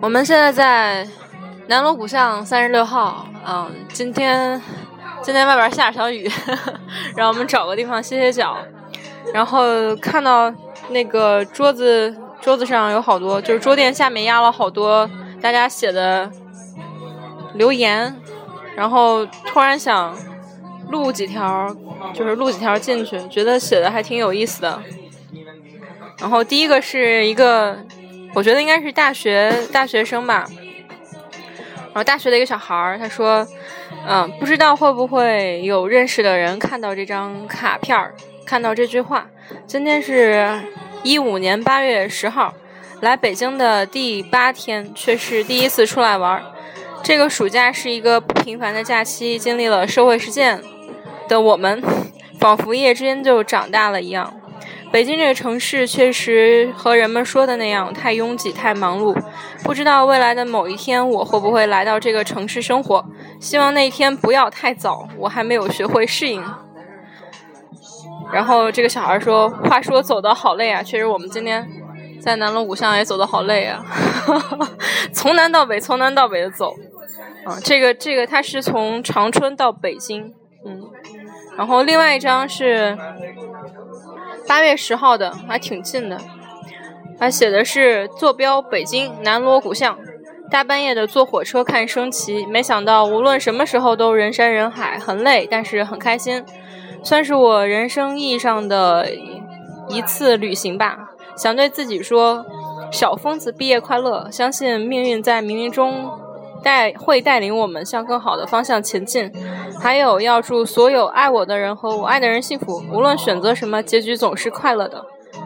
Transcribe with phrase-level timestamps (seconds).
[0.00, 1.06] 我们现在在
[1.66, 4.60] 南锣鼓巷三十六号，嗯，今天
[5.22, 6.30] 今天外边下小雨，
[7.16, 8.58] 让我们找个地方歇歇脚。
[9.34, 10.52] 然后看到
[10.90, 16.30] 那个桌子桌子上有好多，就是桌垫下面压了好多大家写的
[17.54, 18.16] 留言，
[18.76, 20.16] 然后突然想
[20.90, 21.74] 录几条，
[22.14, 24.80] 就是录几条进去，觉得写的还挺有意思的。
[26.18, 27.76] 然后第一个是一个。
[28.34, 30.46] 我觉得应该是大学大学生吧，
[31.86, 33.46] 然后大学的一个小孩儿，他说
[34.06, 38.12] ：“嗯，不知道会不会有认识的人看到这张卡片，
[38.46, 39.28] 看到这句话。
[39.66, 40.60] 今天是
[41.02, 42.54] 一五年八月十号，
[43.00, 46.40] 来北京的第八天，却是第一次出来玩。
[47.02, 50.62] 这个暑假是一个不平凡的假期，经历了社会实践
[51.28, 51.82] 的我们，
[52.38, 54.34] 仿佛一夜之间就长大了一样。”
[54.90, 59.16] 北京这个城市确实和人们说的那样太拥挤、太忙碌。
[59.62, 63.04] 不知道未来的某一天我会不会来到这个城市生活？
[63.38, 66.42] 希望那一天不要太早，我还没有学会适应。
[68.32, 71.68] 然后这个小孩说：“话说走的好累啊，确实我们今天
[72.20, 73.84] 在南锣鼓巷也走的好累啊，
[75.12, 76.74] 从南到北，从南到北的走。
[77.44, 80.34] 啊，这个这个他是从长春到北京，
[80.66, 80.82] 嗯，
[81.56, 82.96] 然后另外一张是。”
[84.48, 86.18] 八月十号的还挺近的，
[87.20, 89.98] 还写的是坐标北京南锣鼓巷，
[90.50, 96.42] 大半夜的坐火车看升旗，没想到无论什么时候都人山人海，很累，但是很开心，
[97.04, 99.10] 算是我人生意义上的
[99.88, 101.10] 一次旅行吧。
[101.36, 102.44] 想对自己说，
[102.90, 106.10] 小疯子毕业快乐，相信命运在冥冥中。
[106.60, 109.32] 带会带领我们向更好的方向前进，
[109.80, 115.04] 还有要祝所有爱我的人和我爱的人幸福，无论选择什么，结局总是快乐的。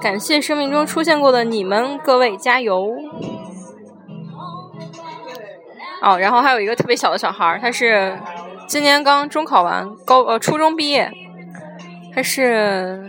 [0.00, 2.90] 感谢生命中出现过的你们，各位加油！
[6.02, 8.18] 哦，然后还有一个特别小的小孩儿，他是
[8.66, 11.10] 今年刚中考完，高呃初中毕业，
[12.14, 13.08] 他是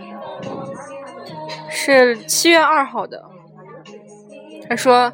[1.68, 3.24] 是七月二号的，
[4.68, 5.12] 他说。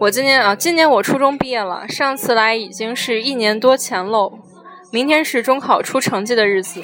[0.00, 4.38] 我今年啊，今年我初中毕业了，上次来已经是一年多前喽。
[4.90, 6.82] 明天是中考出成绩的日子，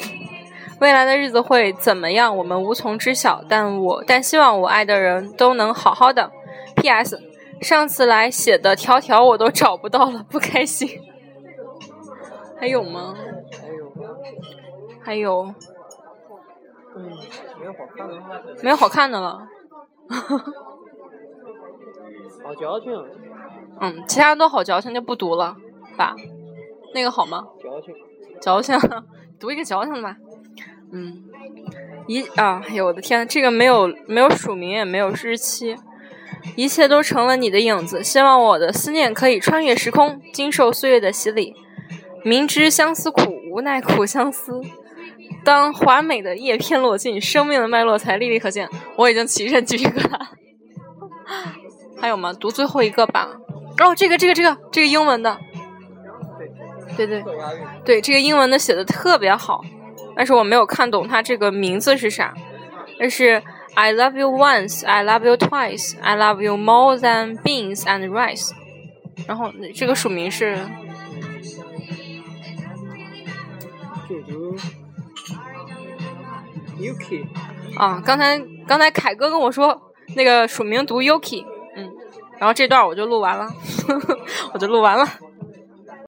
[0.80, 3.42] 未来的日子会怎么样，我们无从知晓。
[3.48, 6.30] 但我但希望我爱的人都能好好的。
[6.76, 7.18] P.S.
[7.60, 10.88] 上次来写的条条我都找不到了，不开心。
[12.58, 13.14] 还有吗？
[15.02, 15.54] 还有。
[16.96, 17.10] 嗯，
[17.58, 18.14] 没有好看的。
[18.62, 19.48] 没有好看的了。
[22.44, 22.92] 好矫情，
[23.80, 25.56] 嗯，其他都好矫情，就不读了，
[25.96, 26.14] 吧？
[26.94, 27.44] 那个好吗？
[27.60, 27.94] 矫情，
[28.40, 28.78] 矫情，
[29.38, 30.16] 读一个矫情的吧。
[30.92, 31.24] 嗯，
[32.06, 35.76] 一啊，哎呦我的天，这个没有没有署名，也没有日期，
[36.54, 38.02] 一切都成了你的影子。
[38.02, 41.54] 希望我的思念可以穿越时空，经受岁月的洗礼。
[42.24, 44.60] 明知相思苦，无奈苦相思。
[45.44, 48.68] 当华美的叶片落尽，生命的脉络才历历可见。
[48.96, 50.20] 我已经起身举一个了。
[52.00, 52.32] 还有吗？
[52.32, 53.36] 读最后一个吧。
[53.78, 55.38] 哦，这个这个这个这个英文的，
[56.96, 57.22] 对对
[57.84, 59.64] 对，这个英文的写的特别好，
[60.16, 62.34] 但是我没有看懂它这个名字是啥。
[62.98, 63.42] 但是
[63.74, 68.08] I love you once, I love you twice, I love you more than beans and
[68.08, 68.50] rice。
[69.26, 70.56] 然后这个署名是
[76.78, 77.26] ，Yuki。
[77.76, 81.44] 啊，刚才刚才凯哥跟我说那个署名读 Yuki
[81.76, 81.90] 嗯。
[82.38, 83.48] 然后这段我就录完了，
[84.52, 85.04] 我就录完了。